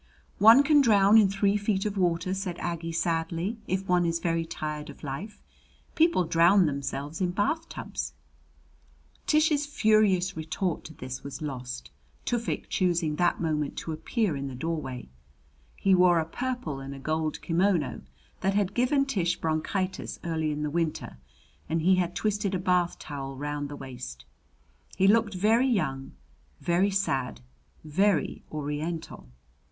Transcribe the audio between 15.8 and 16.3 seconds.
wore a